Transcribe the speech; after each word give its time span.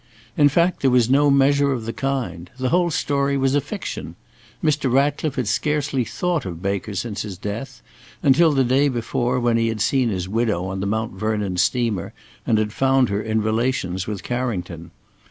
In 0.35 0.49
fact 0.49 0.79
there 0.81 0.89
was 0.89 1.11
no 1.11 1.29
measure 1.29 1.71
of 1.71 1.85
the 1.85 1.93
kind. 1.93 2.49
The 2.57 2.69
whole 2.69 2.89
story 2.89 3.37
was 3.37 3.53
a 3.53 3.61
fiction. 3.61 4.15
Mr. 4.63 4.91
Ratcliffe 4.91 5.35
had 5.35 5.47
scarcely 5.47 6.03
thought 6.05 6.43
of 6.43 6.59
Baker 6.59 6.95
since 6.95 7.21
his 7.21 7.37
death, 7.37 7.83
until 8.23 8.51
the 8.51 8.63
day 8.63 8.89
before, 8.89 9.39
when 9.39 9.57
he 9.57 9.67
had 9.67 9.79
seen 9.79 10.09
his 10.09 10.27
widow 10.27 10.65
on 10.65 10.79
the 10.79 10.87
Mount 10.87 11.13
Vernon 11.13 11.57
steamer 11.57 12.13
and 12.47 12.57
had 12.57 12.73
found 12.73 13.09
her 13.09 13.21
in 13.21 13.43
relations 13.43 14.07
with 14.07 14.23
Carrington. 14.23 14.89